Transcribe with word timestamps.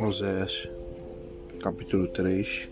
Oséias, 0.00 0.70
capítulo 1.60 2.06
3, 2.08 2.68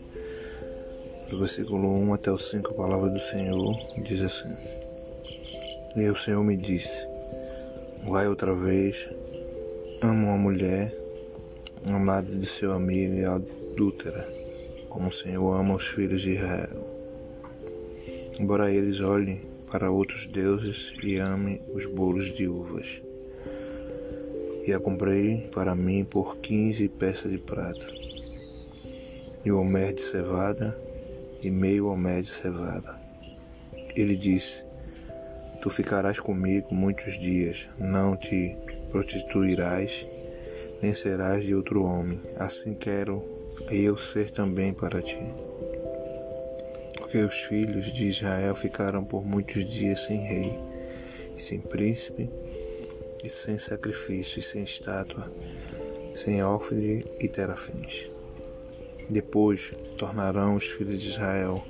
do 1.31 1.39
versículo 1.39 1.89
1 1.89 2.15
até 2.15 2.31
o 2.31 2.39
5, 2.39 2.71
a 2.71 2.75
palavra 2.75 3.11
do 3.11 3.19
Senhor 3.19 3.75
diz 4.05 4.23
assim: 4.23 4.49
E 5.97 6.09
o 6.09 6.17
Senhor 6.17 6.45
me 6.45 6.57
disse: 6.57 7.05
Vai 8.09 8.29
outra 8.29 8.55
vez, 8.55 9.09
ama 10.03 10.29
uma 10.29 10.39
mulher, 10.39 10.93
amada 11.89 12.29
de 12.29 12.47
seu 12.47 12.73
amigo 12.73 13.15
e 13.15 13.25
adúltera, 13.25 14.25
como 14.89 15.09
o 15.09 15.13
Senhor 15.13 15.53
ama 15.59 15.75
os 15.75 15.87
filhos 15.89 16.23
de 16.23 16.35
Israel. 16.35 16.77
Embora 18.39 18.71
eles 18.71 19.01
olhem 19.01 19.52
para 19.73 19.91
outros 19.91 20.27
deuses 20.27 20.93
e 21.03 21.17
amem 21.17 21.59
os 21.75 21.87
bolos 21.87 22.27
de 22.27 22.47
uvas 22.47 23.03
e 24.67 24.73
a 24.73 24.79
comprei 24.79 25.49
para 25.53 25.75
mim 25.75 26.05
por 26.05 26.37
quinze 26.39 26.89
peças 26.89 27.31
de 27.31 27.39
prata, 27.39 27.85
e 29.45 29.51
o 29.51 29.59
homer 29.59 29.93
de 29.93 30.03
cevada, 30.03 30.77
e 31.43 31.51
meio 31.51 31.89
homer 31.89 32.23
de 32.23 32.29
cevada. 32.29 32.95
Ele 33.97 34.15
disse: 34.15 34.63
Tu 35.61 35.69
ficarás 35.69 36.21
comigo 36.21 36.73
muitos 36.73 37.19
dias, 37.19 37.69
não 37.79 38.17
te 38.17 38.57
prostituirás, 38.93 40.07
nem 40.81 40.95
serás 40.95 41.45
de 41.45 41.55
outro 41.55 41.83
homem. 41.83 42.21
Assim 42.37 42.75
quero 42.75 43.21
eu 43.69 43.99
ser 43.99 44.31
também 44.31 44.73
para 44.73 45.03
ti. 45.03 45.19
Porque 47.13 47.27
os 47.27 47.41
filhos 47.43 47.93
de 47.93 48.07
Israel 48.07 48.55
ficaram 48.55 49.05
por 49.05 49.23
muitos 49.23 49.69
dias 49.69 50.01
sem 50.07 50.17
rei 50.17 50.59
sem 51.37 51.61
príncipe 51.61 52.27
e 53.23 53.29
sem 53.29 53.59
sacrifício, 53.59 54.41
e 54.41 54.43
sem 54.43 54.63
estátua, 54.63 55.31
sem 56.17 56.41
alfede 56.41 57.05
e 57.21 57.29
terafins. 57.29 58.09
Depois 59.11 59.75
tornarão 59.99 60.57
os 60.57 60.65
filhos 60.65 61.03
de 61.03 61.11
Israel 61.11 61.63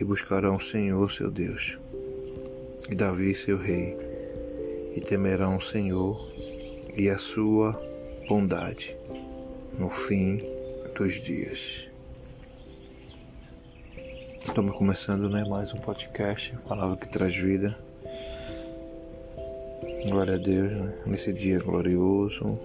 e 0.00 0.04
buscarão 0.04 0.54
o 0.54 0.60
Senhor 0.60 1.10
seu 1.10 1.32
Deus, 1.32 1.76
e 2.88 2.94
Davi 2.94 3.34
seu 3.34 3.58
rei, 3.58 3.92
e 4.94 5.00
temerão 5.00 5.56
o 5.56 5.60
Senhor 5.60 6.16
e 6.96 7.10
a 7.10 7.18
sua 7.18 7.72
bondade 8.28 8.94
no 9.76 9.90
fim 9.90 10.40
dos 10.96 11.14
dias. 11.14 11.87
Estamos 14.48 14.76
começando 14.76 15.28
né, 15.28 15.44
mais 15.44 15.72
um 15.74 15.80
podcast, 15.82 16.56
palavra 16.66 16.96
que 16.96 17.06
traz 17.06 17.36
vida. 17.36 17.76
Glória 20.08 20.34
a 20.34 20.38
Deus, 20.38 20.72
né? 20.72 21.02
nesse 21.06 21.34
dia 21.34 21.58
glorioso, 21.58 22.58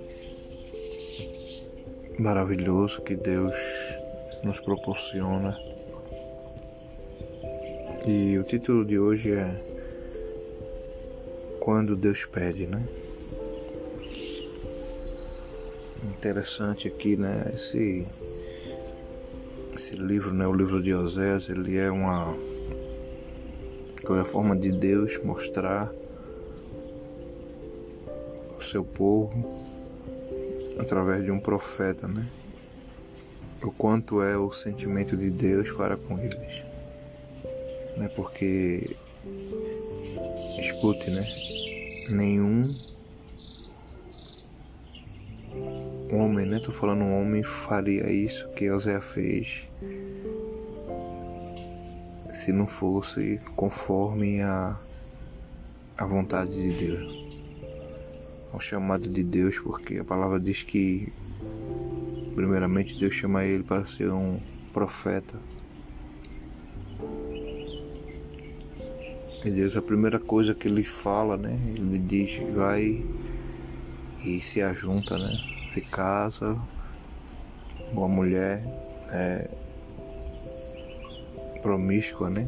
maravilhoso 2.17 3.01
que 3.01 3.15
Deus 3.15 3.53
nos 4.43 4.61
proporciona. 4.61 5.55
E 8.07 8.37
o 8.39 8.43
título 8.43 8.85
de 8.85 8.97
hoje 8.97 9.33
é 9.33 9.53
Quando 11.59 11.97
Deus 11.97 12.25
Pede, 12.25 12.65
né? 12.65 12.83
Interessante 16.17 16.87
aqui, 16.87 17.17
né? 17.17 17.51
Esse, 17.53 18.07
esse 19.83 19.95
livro, 19.95 20.33
né? 20.33 20.47
O 20.47 20.53
livro 20.53 20.81
de 20.81 20.93
Oséias, 20.93 21.49
ele 21.49 21.77
é 21.77 21.91
uma, 21.91 22.33
é 24.09 24.19
a 24.21 24.25
forma 24.25 24.55
de 24.55 24.71
Deus 24.71 25.21
mostrar 25.25 25.91
seu 28.61 28.85
povo 28.85 29.33
através 30.79 31.25
de 31.25 31.31
um 31.31 31.39
profeta, 31.39 32.07
né? 32.07 32.25
O 33.61 33.71
quanto 33.71 34.23
é 34.23 34.37
o 34.37 34.53
sentimento 34.53 35.17
de 35.17 35.29
Deus 35.31 35.69
para 35.71 35.97
com 35.97 36.17
eles, 36.17 36.63
né? 37.97 38.09
Porque 38.15 38.95
escute, 40.59 41.11
né? 41.11 41.27
Nenhum 42.09 42.61
homem, 46.15 46.45
né? 46.45 46.59
Tô 46.59 46.71
falando 46.71 47.03
um 47.03 47.21
homem 47.21 47.43
faria 47.43 48.11
isso 48.11 48.47
que 48.53 48.67
José 48.67 48.99
fez 49.01 49.69
se 52.33 52.51
não 52.51 52.67
fosse 52.67 53.39
conforme 53.55 54.41
a, 54.41 54.75
a 55.97 56.05
vontade 56.05 56.51
de 56.51 56.87
Deus 56.87 57.23
ao 58.53 58.59
chamado 58.59 59.09
de 59.09 59.23
Deus, 59.23 59.57
porque 59.57 59.97
a 59.97 60.03
palavra 60.03 60.39
diz 60.39 60.61
que, 60.61 61.11
primeiramente, 62.35 62.97
Deus 62.99 63.15
chama 63.15 63.43
ele 63.43 63.63
para 63.63 63.85
ser 63.85 64.11
um 64.11 64.39
profeta. 64.71 65.39
E 69.43 69.49
Deus, 69.49 69.75
a 69.75 69.81
primeira 69.81 70.19
coisa 70.19 70.53
que 70.53 70.67
ele 70.67 70.83
fala, 70.83 71.35
né? 71.35 71.59
Ele 71.75 71.97
diz: 71.97 72.53
vai 72.53 73.03
e 74.23 74.39
se 74.39 74.61
ajunta, 74.61 75.17
né? 75.17 75.52
Se 75.73 75.81
casa, 75.81 76.55
uma 77.91 78.07
mulher 78.07 78.63
é, 79.09 79.49
promíscua, 81.63 82.29
né? 82.29 82.47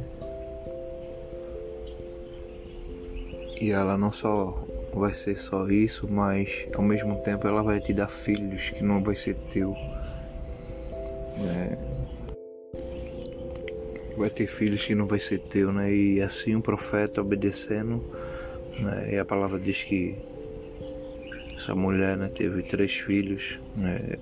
E 3.59 3.71
ela 3.71 3.97
não 3.97 4.11
só 4.11 4.63
vai 4.93 5.11
ser 5.15 5.35
só 5.37 5.67
isso, 5.67 6.07
mas 6.07 6.69
ao 6.75 6.83
mesmo 6.83 7.15
tempo 7.23 7.47
ela 7.47 7.63
vai 7.63 7.79
te 7.81 7.93
dar 7.93 8.07
filhos 8.07 8.69
que 8.69 8.83
não 8.83 9.01
vai 9.01 9.15
ser 9.15 9.33
teu. 9.49 9.73
É, 11.39 11.77
vai 14.17 14.29
ter 14.29 14.45
filhos 14.45 14.85
que 14.85 14.93
não 14.93 15.07
vai 15.07 15.17
ser 15.17 15.39
teu, 15.39 15.73
né? 15.73 15.91
E 15.91 16.21
assim 16.21 16.55
o 16.55 16.61
profeta 16.61 17.21
obedecendo, 17.21 18.03
né? 18.79 19.15
E 19.15 19.17
a 19.17 19.25
palavra 19.25 19.59
diz 19.59 19.83
que 19.83 20.34
essa 21.55 21.73
mulher 21.73 22.17
né, 22.17 22.27
teve 22.27 22.63
três 22.63 22.93
filhos, 22.93 23.59
né? 23.75 24.17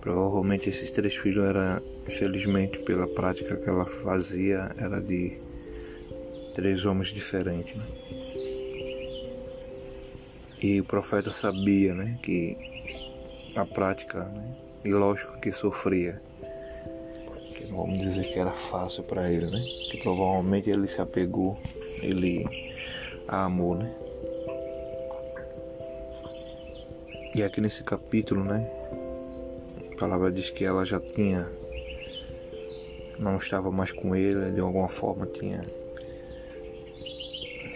Provavelmente 0.00 0.68
esses 0.68 0.90
três 0.90 1.14
filhos 1.14 1.44
eram, 1.44 1.80
infelizmente, 2.08 2.78
pela 2.80 3.06
prática 3.06 3.56
que 3.56 3.68
ela 3.68 3.84
fazia, 3.84 4.74
era 4.78 5.00
de 5.00 5.38
três 6.54 6.84
homens 6.84 7.08
diferentes, 7.08 7.76
né? 7.76 7.84
E 10.62 10.80
o 10.80 10.84
profeta 10.84 11.30
sabia 11.32 11.94
né, 11.94 12.18
que 12.22 12.56
a 13.56 13.64
prática, 13.64 14.24
né, 14.24 14.54
e 14.84 14.90
lógico 14.90 15.40
que 15.40 15.50
sofria, 15.52 16.20
que 17.54 17.64
vamos 17.72 17.98
dizer 17.98 18.24
que 18.24 18.38
era 18.38 18.50
fácil 18.50 19.04
para 19.04 19.30
ele, 19.30 19.46
né? 19.46 19.60
Que 19.90 19.98
provavelmente 20.02 20.68
ele 20.68 20.88
se 20.88 21.00
apegou, 21.00 21.58
ele 22.02 22.44
a 23.28 23.44
amou, 23.44 23.76
né? 23.76 24.09
E 27.32 27.44
aqui 27.44 27.60
nesse 27.60 27.84
capítulo, 27.84 28.42
né? 28.42 28.68
A 29.92 29.96
palavra 30.00 30.32
diz 30.32 30.50
que 30.50 30.64
ela 30.64 30.84
já 30.84 30.98
tinha, 30.98 31.48
não 33.18 33.36
estava 33.36 33.70
mais 33.70 33.92
com 33.92 34.16
ele, 34.16 34.50
de 34.50 34.60
alguma 34.60 34.88
forma 34.88 35.26
tinha 35.26 35.62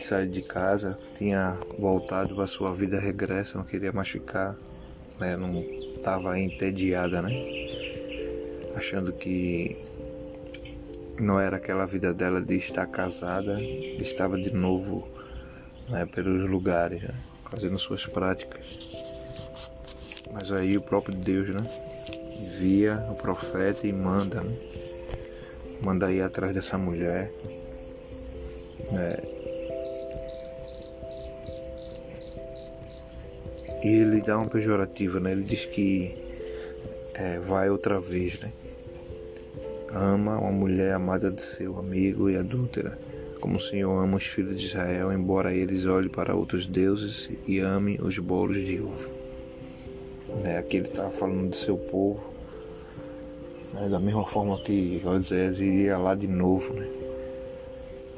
saído 0.00 0.32
de 0.32 0.42
casa, 0.42 0.98
tinha 1.16 1.56
voltado 1.78 2.34
para 2.34 2.48
sua 2.48 2.74
vida 2.74 2.98
regressa, 2.98 3.56
não 3.56 3.64
queria 3.64 3.92
mais 3.92 4.08
ficar, 4.08 4.56
né? 5.20 5.36
não 5.36 5.54
estava 5.60 6.38
entediada, 6.38 7.22
né? 7.22 7.30
Achando 8.74 9.12
que 9.12 9.76
não 11.20 11.38
era 11.38 11.58
aquela 11.58 11.86
vida 11.86 12.12
dela 12.12 12.40
de 12.40 12.56
estar 12.56 12.86
casada, 12.88 13.62
estava 13.62 14.36
de 14.36 14.52
novo 14.52 15.08
né, 15.88 16.04
pelos 16.06 16.50
lugares, 16.50 17.02
né? 17.04 17.14
fazendo 17.48 17.78
suas 17.78 18.04
práticas. 18.04 18.93
Mas 20.34 20.50
aí 20.50 20.76
o 20.76 20.82
próprio 20.82 21.14
Deus, 21.14 21.48
né? 21.48 21.64
Via 22.58 22.96
o 23.12 23.14
profeta 23.14 23.86
e 23.86 23.92
manda, 23.92 24.40
né? 24.40 24.52
Manda 25.80 26.12
ir 26.12 26.22
atrás 26.22 26.52
dessa 26.52 26.76
mulher. 26.76 27.30
Né? 28.90 29.16
E 33.84 33.88
ele 33.88 34.20
dá 34.22 34.36
uma 34.36 34.48
pejorativa, 34.48 35.20
né? 35.20 35.30
Ele 35.30 35.44
diz 35.44 35.66
que 35.66 36.18
é, 37.14 37.38
vai 37.38 37.70
outra 37.70 38.00
vez, 38.00 38.40
né? 38.40 38.52
Ama 39.92 40.38
uma 40.38 40.50
mulher 40.50 40.94
amada 40.94 41.30
de 41.30 41.40
seu 41.40 41.78
amigo 41.78 42.28
e 42.28 42.36
adúltera, 42.36 42.98
como 43.40 43.58
o 43.58 43.60
Senhor 43.60 44.02
ama 44.02 44.16
os 44.16 44.26
filhos 44.26 44.58
de 44.58 44.66
Israel, 44.66 45.12
embora 45.12 45.54
eles 45.54 45.86
olhem 45.86 46.10
para 46.10 46.34
outros 46.34 46.66
deuses 46.66 47.30
e 47.46 47.60
amem 47.60 47.98
os 48.00 48.18
bolos 48.18 48.56
de 48.56 48.80
uva. 48.80 49.23
Né? 50.28 50.58
Aqui 50.58 50.78
ele 50.78 50.88
estava 50.88 51.10
falando 51.10 51.50
do 51.50 51.56
seu 51.56 51.76
povo, 51.76 52.22
né? 53.74 53.88
da 53.88 53.98
mesma 53.98 54.26
forma 54.26 54.58
que 54.58 55.02
Osés 55.04 55.58
iria 55.58 55.98
lá 55.98 56.14
de 56.14 56.26
novo, 56.26 56.72
né? 56.72 56.88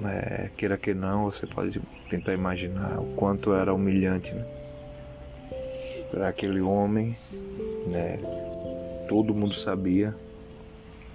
É, 0.04 0.50
queira 0.58 0.76
que 0.76 0.92
não, 0.92 1.24
você 1.24 1.46
pode 1.46 1.80
tentar 2.10 2.34
imaginar 2.34 3.00
o 3.00 3.14
quanto 3.14 3.54
era 3.54 3.72
humilhante 3.72 4.34
né? 4.34 4.44
para 6.10 6.28
aquele 6.28 6.60
homem, 6.60 7.16
né? 7.88 8.18
Todo 9.08 9.34
mundo 9.34 9.54
sabia, 9.54 10.14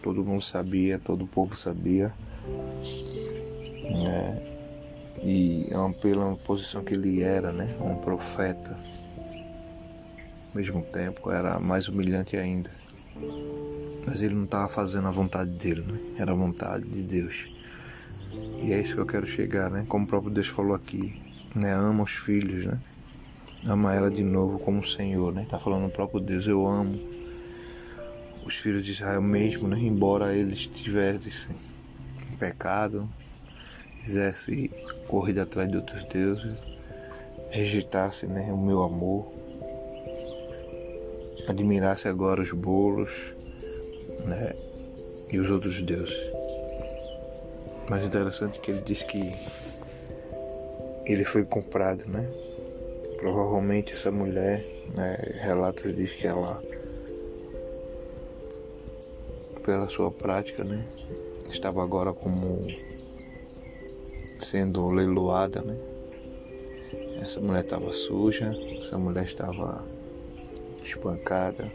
todo 0.01 0.25
mundo 0.25 0.41
sabia, 0.41 0.97
todo 0.97 1.25
o 1.25 1.27
povo 1.27 1.55
sabia, 1.55 2.11
né? 3.83 4.47
E 5.23 5.69
pela 6.01 6.35
posição 6.37 6.83
que 6.83 6.95
ele 6.95 7.21
era, 7.21 7.51
né? 7.51 7.77
Um 7.81 7.95
profeta, 7.97 8.75
ao 10.51 10.57
mesmo 10.57 10.83
tempo 10.91 11.31
era 11.31 11.59
mais 11.59 11.87
humilhante 11.87 12.35
ainda. 12.35 12.69
Mas 14.05 14.21
ele 14.21 14.35
não 14.35 14.43
estava 14.43 14.67
fazendo 14.67 15.07
a 15.07 15.11
vontade 15.11 15.51
dele, 15.51 15.81
né? 15.81 15.99
Era 16.17 16.31
a 16.31 16.35
vontade 16.35 16.85
de 16.85 17.01
Deus. 17.03 17.55
E 18.61 18.73
é 18.73 18.79
isso 18.79 18.95
que 18.95 19.01
eu 19.01 19.05
quero 19.05 19.25
chegar, 19.25 19.71
né? 19.71 19.85
Como 19.87 20.05
o 20.05 20.07
próprio 20.07 20.31
Deus 20.31 20.47
falou 20.47 20.75
aqui, 20.75 21.21
né? 21.55 21.73
Ama 21.73 22.03
os 22.03 22.11
filhos, 22.11 22.65
né? 22.65 22.79
Ama 23.65 23.93
ela 23.93 24.11
de 24.11 24.23
novo 24.23 24.59
como 24.59 24.81
o 24.81 24.85
Senhor, 24.85 25.33
né? 25.33 25.45
Tá 25.49 25.57
falando 25.57 25.87
o 25.87 25.91
próprio 25.91 26.19
Deus, 26.19 26.45
eu 26.45 26.65
amo 26.67 26.99
os 28.45 28.55
filhos 28.55 28.83
de 28.83 28.91
Israel 28.91 29.21
mesmo, 29.21 29.67
né? 29.67 29.79
Embora 29.79 30.35
eles 30.35 30.65
tivessem 30.65 31.31
pecado, 32.37 33.07
quisessem 34.03 34.69
correr 35.07 35.39
atrás 35.39 35.69
de 35.69 35.77
outros 35.77 36.03
deuses, 36.05 36.57
rejeitasse 37.51 38.25
né, 38.25 38.51
o 38.51 38.57
meu 38.57 38.81
amor, 38.81 39.31
admirasse 41.51 42.07
agora 42.07 42.41
os 42.41 42.51
bolos 42.51 43.33
né, 44.25 44.53
e 45.31 45.39
os 45.39 45.49
outros 45.51 45.81
deuses. 45.81 46.31
Mas 47.89 48.03
interessante 48.03 48.59
que 48.59 48.71
ele 48.71 48.81
diz 48.81 49.03
que 49.03 49.21
ele 51.05 51.25
foi 51.25 51.43
comprado, 51.43 52.05
né? 52.05 52.27
Provavelmente 53.19 53.93
essa 53.93 54.11
mulher, 54.11 54.63
né, 54.95 55.17
relatos 55.41 55.95
diz 55.95 56.11
que 56.13 56.25
ela 56.25 56.61
pela 59.63 59.87
sua 59.87 60.09
prática, 60.09 60.63
né, 60.63 60.87
estava 61.51 61.83
agora 61.83 62.13
como 62.13 62.59
sendo 64.39 64.89
leiloada, 64.89 65.61
né? 65.61 65.77
Essa 67.21 67.39
mulher 67.39 67.63
estava 67.63 67.93
suja, 67.93 68.57
essa 68.73 68.97
mulher 68.97 69.25
estava 69.25 69.85
espancada, 70.83 71.69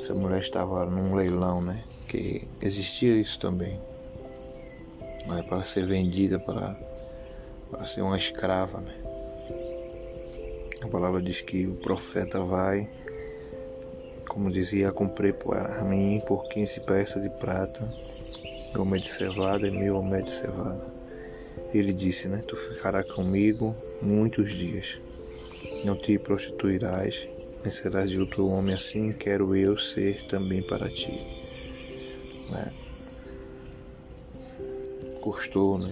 essa 0.00 0.14
mulher 0.14 0.40
estava 0.40 0.86
num 0.86 1.14
leilão, 1.14 1.60
né? 1.60 1.82
Que 2.08 2.46
existia 2.60 3.16
isso 3.16 3.38
também 3.40 3.76
né, 5.26 5.42
para 5.42 5.62
ser 5.64 5.84
vendida, 5.84 6.38
para, 6.38 6.76
ser 7.84 8.02
uma 8.02 8.16
escrava. 8.16 8.80
Né? 8.80 8.94
A 10.82 10.88
palavra 10.88 11.20
diz 11.20 11.40
que 11.40 11.66
o 11.66 11.76
profeta 11.80 12.40
vai, 12.40 12.88
como 14.28 14.50
dizia, 14.50 14.92
comprei 14.92 15.32
para 15.32 15.82
mim 15.84 16.22
por 16.26 16.48
15 16.48 16.86
peças 16.86 17.22
de 17.22 17.30
prata, 17.40 17.86
uma 18.76 18.98
de 18.98 19.08
cevada 19.08 19.66
e 19.66 19.70
mil 19.70 19.96
homem 19.96 20.22
de 20.22 20.30
cevada. 20.30 20.94
Ele 21.72 21.92
disse, 21.92 22.28
né? 22.28 22.44
Tu 22.46 22.54
ficarás 22.54 23.10
comigo 23.10 23.74
muitos 24.02 24.50
dias. 24.52 25.00
Não 25.84 25.96
te 25.96 26.18
prostituirás, 26.18 27.28
nem 27.62 27.70
serás 27.70 28.10
de 28.10 28.20
outro 28.20 28.48
homem 28.48 28.74
assim, 28.74 29.12
quero 29.12 29.54
eu 29.54 29.76
ser 29.78 30.26
também 30.26 30.62
para 30.62 30.88
ti. 30.88 31.12
Né? 32.50 32.72
custou, 35.26 35.76
né? 35.76 35.90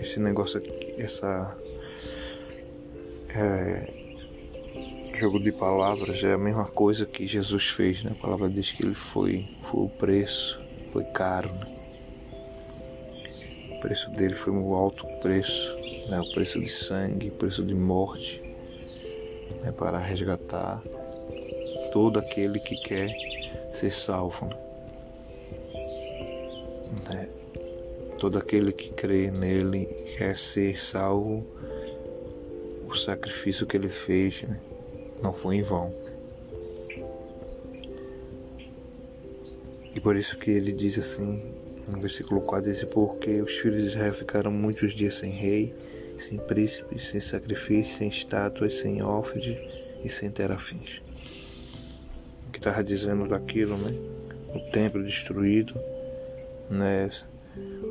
Esse 0.00 0.18
negócio 0.18 0.58
aqui, 0.58 1.00
essa. 1.00 1.56
É, 3.28 3.86
jogo 5.14 5.38
de 5.38 5.52
palavras 5.52 6.24
é 6.24 6.32
a 6.32 6.38
mesma 6.38 6.66
coisa 6.66 7.06
que 7.06 7.26
Jesus 7.26 7.68
fez, 7.68 8.02
né? 8.02 8.10
A 8.18 8.20
palavra 8.20 8.48
diz 8.48 8.72
que 8.72 8.84
ele 8.84 8.94
foi, 8.94 9.48
foi 9.70 9.84
o 9.84 9.88
preço, 9.88 10.58
foi 10.92 11.04
caro, 11.04 11.50
né? 11.52 11.66
O 13.76 13.80
preço 13.80 14.10
dele 14.10 14.34
foi 14.34 14.52
um 14.52 14.74
alto 14.74 15.06
preço, 15.20 15.76
né? 16.10 16.20
O 16.20 16.32
preço 16.32 16.58
de 16.58 16.68
sangue, 16.68 17.28
o 17.28 17.34
preço 17.34 17.64
de 17.64 17.74
morte, 17.74 18.42
né? 19.66 19.72
Para 19.72 19.98
resgatar 19.98 20.80
todo 21.92 22.20
aquele 22.20 22.60
que 22.60 22.76
quer 22.76 23.10
ser 23.74 23.92
salvo, 23.92 24.46
né? 24.46 24.56
né? 27.10 27.28
Todo 28.18 28.38
aquele 28.38 28.72
que 28.72 28.90
crê 28.90 29.30
nele 29.30 29.84
quer 30.16 30.38
ser 30.38 30.80
salvo. 30.80 31.44
O 32.88 32.94
sacrifício 32.94 33.66
que 33.66 33.76
ele 33.76 33.90
fez 33.90 34.42
né, 34.44 34.58
não 35.22 35.32
foi 35.32 35.56
em 35.56 35.62
vão. 35.62 35.92
E 39.94 40.00
por 40.00 40.16
isso 40.16 40.38
que 40.38 40.50
ele 40.50 40.72
diz 40.72 40.98
assim, 40.98 41.36
no 41.88 42.00
versículo 42.00 42.40
4, 42.40 42.70
diz, 42.70 42.84
porque 42.92 43.42
os 43.42 43.52
filhos 43.58 43.82
de 43.82 43.88
Israel 43.88 44.14
ficaram 44.14 44.50
muitos 44.50 44.94
dias 44.94 45.14
sem 45.14 45.30
rei, 45.30 45.74
sem 46.18 46.38
príncipe, 46.38 46.98
sem 46.98 47.20
sacrifício, 47.20 47.98
sem 47.98 48.08
estátuas, 48.08 48.74
sem 48.74 49.02
ófide 49.02 49.58
e 50.04 50.08
sem 50.08 50.30
terafins. 50.30 51.02
O 52.48 52.52
que 52.52 52.58
estava 52.58 52.82
dizendo 52.82 53.28
daquilo, 53.28 53.76
né? 53.76 53.90
O 54.54 54.70
templo 54.72 55.04
destruído, 55.04 55.74
né? 56.70 57.10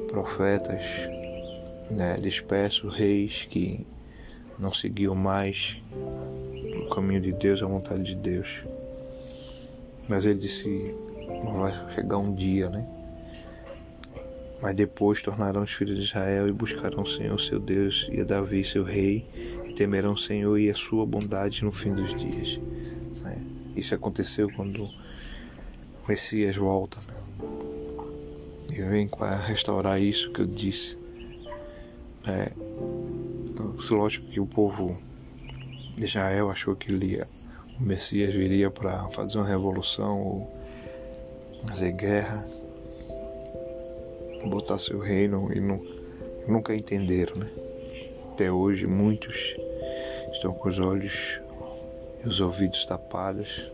profetas 0.09 0.83
né, 1.91 2.17
dispersos, 2.17 2.93
reis 2.95 3.45
que 3.45 3.85
não 4.57 4.73
seguiam 4.73 5.15
mais 5.15 5.81
o 6.85 6.89
caminho 6.93 7.21
de 7.21 7.33
Deus, 7.33 7.61
a 7.61 7.67
vontade 7.67 8.03
de 8.03 8.15
Deus. 8.15 8.63
Mas 10.07 10.25
ele 10.25 10.39
disse: 10.39 10.67
vai 11.43 11.73
chegar 11.93 12.17
um 12.17 12.33
dia, 12.33 12.69
né? 12.69 13.04
Mas 14.65 14.75
depois 14.75 15.21
tornarão 15.21 15.61
os 15.61 15.71
filhos 15.71 15.95
de 15.95 16.01
Israel 16.01 16.47
e 16.47 16.51
buscarão 16.51 17.03
o 17.03 17.07
Senhor 17.07 17.39
seu 17.39 17.59
Deus 17.59 18.09
e 18.11 18.19
a 18.19 18.23
Davi 18.23 18.63
seu 18.63 18.83
rei 18.83 19.23
e 19.63 19.75
temerão 19.75 20.13
o 20.13 20.17
Senhor 20.17 20.57
e 20.57 20.71
a 20.71 20.73
sua 20.73 21.05
bondade 21.05 21.63
no 21.63 21.71
fim 21.71 21.93
dos 21.93 22.19
dias. 22.19 22.57
Né? 23.21 23.37
Isso 23.75 23.93
aconteceu 23.93 24.49
quando 24.55 24.83
o 24.83 26.07
Messias 26.07 26.55
volta. 26.55 26.97
Né? 26.97 27.13
e 28.73 28.81
vem 28.81 29.07
restaurar 29.45 30.01
isso 30.01 30.33
que 30.33 30.41
eu 30.41 30.47
disse. 30.47 30.97
É, 32.25 32.51
lógico 33.91 34.27
que 34.31 34.39
o 34.39 34.47
povo 34.47 34.97
de 35.95 36.05
Israel 36.05 36.49
achou 36.49 36.75
que 36.75 36.91
ele 36.91 37.17
ia, 37.17 37.27
o 37.79 37.83
Messias 37.83 38.33
viria 38.33 38.71
para 38.71 39.09
fazer 39.09 39.37
uma 39.37 39.47
revolução 39.47 40.19
ou 40.23 40.51
fazer 41.67 41.91
guerra, 41.91 42.43
botar 44.49 44.79
seu 44.79 44.99
reino 44.99 45.51
e 45.53 45.59
não, 45.59 45.81
nunca 46.47 46.75
entenderam, 46.75 47.35
né? 47.35 47.49
Até 48.33 48.51
hoje 48.51 48.85
muitos 48.85 49.55
estão 50.33 50.53
com 50.53 50.67
os 50.67 50.79
olhos 50.79 51.39
e 52.23 52.27
os 52.27 52.39
ouvidos 52.39 52.85
tapados, 52.85 53.69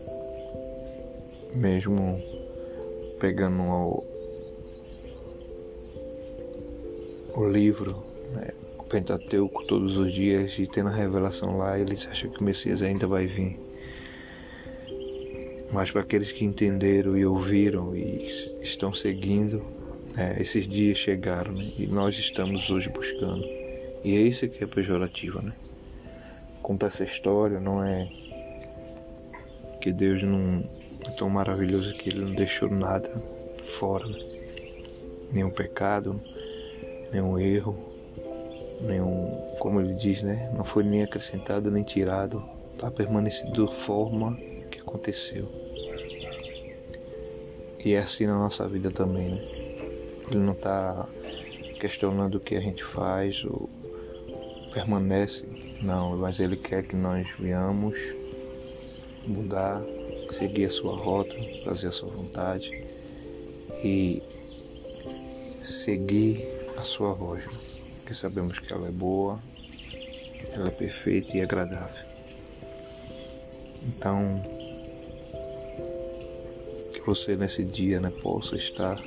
mesmo 1.54 2.22
pegando 3.20 3.62
o 7.34 7.48
livro, 7.48 7.96
né, 8.32 8.50
o 8.78 8.84
Pentateuco, 8.84 9.64
todos 9.66 9.96
os 9.96 10.12
dias 10.12 10.58
e 10.58 10.66
tendo 10.66 10.88
a 10.88 10.92
revelação 10.92 11.58
lá, 11.58 11.78
eles 11.78 12.06
acham 12.10 12.30
que 12.30 12.40
o 12.40 12.44
Messias 12.44 12.82
ainda 12.82 13.06
vai 13.06 13.26
vir. 13.26 13.58
Mas 15.72 15.90
para 15.90 16.02
aqueles 16.02 16.30
que 16.30 16.44
entenderam 16.44 17.16
e 17.16 17.24
ouviram 17.24 17.96
e 17.96 18.26
estão 18.62 18.92
seguindo, 18.92 19.62
né, 20.14 20.36
esses 20.38 20.68
dias 20.68 20.98
chegaram 20.98 21.52
né, 21.52 21.64
e 21.78 21.86
nós 21.86 22.18
estamos 22.18 22.70
hoje 22.70 22.88
buscando. 22.88 23.44
E 24.04 24.16
é 24.16 24.20
isso 24.20 24.48
que 24.48 24.64
é 24.64 24.66
pejorativo, 24.66 25.40
né? 25.40 25.52
Contar 26.60 26.88
essa 26.88 27.04
história 27.04 27.60
não 27.60 27.82
é 27.82 28.08
que 29.80 29.92
Deus 29.92 30.22
não 30.22 30.62
é 31.06 31.10
tão 31.12 31.28
maravilhoso 31.30 31.94
que 31.94 32.10
Ele 32.10 32.20
não 32.24 32.34
deixou 32.34 32.68
nada 32.68 33.08
fora, 33.62 34.06
né? 34.06 34.22
nenhum 35.32 35.50
pecado, 35.50 36.20
nenhum 37.12 37.38
erro, 37.38 37.76
nenhum, 38.82 39.56
como 39.58 39.80
ele 39.80 39.94
diz, 39.94 40.22
né? 40.22 40.52
Não 40.56 40.64
foi 40.64 40.84
nem 40.84 41.02
acrescentado 41.02 41.70
nem 41.70 41.82
tirado, 41.82 42.42
está 42.72 42.90
permanecido 42.90 43.66
da 43.66 43.72
forma 43.72 44.36
que 44.70 44.80
aconteceu. 44.80 45.48
E 47.84 47.94
é 47.94 47.98
assim 47.98 48.26
na 48.26 48.38
nossa 48.38 48.68
vida 48.68 48.90
também, 48.90 49.30
né? 49.30 49.61
Ele 50.32 50.40
não 50.40 50.54
está 50.54 51.06
questionando 51.78 52.36
o 52.36 52.40
que 52.40 52.54
a 52.56 52.60
gente 52.60 52.82
faz 52.82 53.44
ou 53.44 53.68
permanece, 54.72 55.44
não, 55.82 56.16
mas 56.16 56.40
ele 56.40 56.56
quer 56.56 56.82
que 56.84 56.96
nós 56.96 57.28
venhamos 57.38 57.98
mudar, 59.26 59.82
seguir 60.30 60.64
a 60.64 60.70
sua 60.70 60.96
rota, 60.96 61.36
fazer 61.64 61.88
a 61.88 61.92
sua 61.92 62.08
vontade 62.08 62.70
e 63.84 64.22
seguir 65.62 66.42
a 66.78 66.82
sua 66.82 67.12
voz, 67.12 67.44
né? 67.44 67.52
porque 67.96 68.14
sabemos 68.14 68.58
que 68.58 68.72
ela 68.72 68.88
é 68.88 68.90
boa, 68.90 69.38
ela 70.54 70.68
é 70.68 70.70
perfeita 70.70 71.36
e 71.36 71.42
agradável. 71.42 72.06
Então, 73.82 74.42
que 76.94 77.00
você 77.04 77.36
nesse 77.36 77.64
dia 77.64 78.00
né, 78.00 78.10
possa 78.22 78.56
estar 78.56 78.98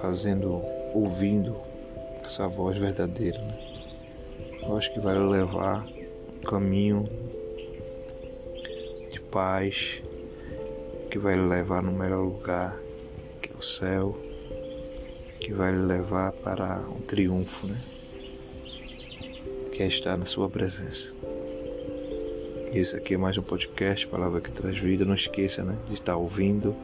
fazendo, 0.00 0.62
ouvindo 0.94 1.56
essa 2.24 2.48
voz 2.48 2.76
verdadeira. 2.76 3.38
Né? 3.38 3.58
Voz 4.66 4.88
que 4.88 5.00
vai 5.00 5.18
levar 5.18 5.86
caminho 6.46 7.08
de 9.10 9.20
paz, 9.20 10.02
que 11.10 11.18
vai 11.18 11.36
levar 11.36 11.82
no 11.82 11.92
melhor 11.92 12.22
lugar, 12.22 12.78
que 13.42 13.52
é 13.52 13.56
o 13.56 13.62
céu, 13.62 14.16
que 15.40 15.52
vai 15.52 15.72
levar 15.72 16.32
para 16.32 16.78
um 16.88 17.00
triunfo, 17.02 17.66
né? 17.66 17.76
Que 19.72 19.82
é 19.82 19.86
estar 19.86 20.16
na 20.16 20.26
sua 20.26 20.48
presença. 20.48 21.12
E 22.72 22.78
esse 22.78 22.94
aqui 22.94 23.14
é 23.14 23.18
mais 23.18 23.36
um 23.36 23.42
podcast, 23.42 24.06
Palavra 24.06 24.40
que 24.40 24.52
Traz 24.52 24.78
Vida. 24.78 25.04
Não 25.04 25.14
esqueça 25.14 25.64
né, 25.64 25.76
de 25.88 25.94
estar 25.94 26.16
ouvindo, 26.16 26.76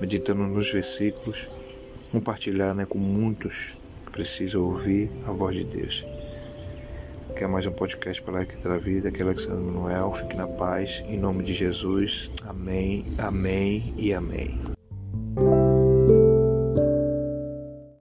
meditando 0.00 0.44
nos 0.44 0.72
versículos, 0.72 1.46
compartilhar 2.10 2.74
né, 2.74 2.86
com 2.86 2.98
muitos 2.98 3.76
que 4.06 4.12
precisam 4.12 4.62
ouvir 4.62 5.10
a 5.26 5.32
voz 5.32 5.56
de 5.56 5.64
Deus. 5.64 6.04
Que 7.36 7.44
é 7.44 7.46
mais 7.46 7.66
um 7.66 7.72
podcast 7.72 8.22
Palavra 8.22 8.46
que 8.46 8.56
Traz 8.56 8.82
Vida. 8.82 9.10
Aqui 9.10 9.20
é 9.20 9.22
Alexandre 9.22 9.62
Manuel. 9.62 10.12
Fique 10.12 10.34
na 10.36 10.46
paz. 10.46 11.04
Em 11.06 11.18
nome 11.18 11.44
de 11.44 11.52
Jesus. 11.52 12.30
Amém, 12.46 13.04
amém 13.18 13.92
e 13.98 14.14
amém. 14.14 14.75